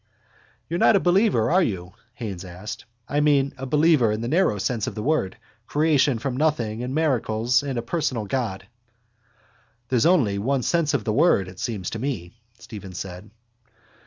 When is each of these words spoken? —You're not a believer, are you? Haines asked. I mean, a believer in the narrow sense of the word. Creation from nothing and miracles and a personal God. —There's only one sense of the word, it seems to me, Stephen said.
—You're 0.67 0.79
not 0.79 0.95
a 0.95 0.99
believer, 0.99 1.51
are 1.51 1.61
you? 1.61 1.93
Haines 2.15 2.43
asked. 2.43 2.85
I 3.07 3.19
mean, 3.19 3.53
a 3.55 3.67
believer 3.67 4.11
in 4.11 4.21
the 4.21 4.27
narrow 4.27 4.57
sense 4.57 4.87
of 4.87 4.95
the 4.95 5.03
word. 5.03 5.37
Creation 5.67 6.17
from 6.17 6.35
nothing 6.37 6.81
and 6.81 6.95
miracles 6.95 7.61
and 7.61 7.77
a 7.77 7.83
personal 7.83 8.25
God. 8.25 8.65
—There's 9.89 10.07
only 10.07 10.39
one 10.39 10.63
sense 10.63 10.95
of 10.95 11.03
the 11.03 11.13
word, 11.13 11.47
it 11.47 11.59
seems 11.59 11.91
to 11.91 11.99
me, 11.99 12.31
Stephen 12.57 12.93
said. 12.93 13.29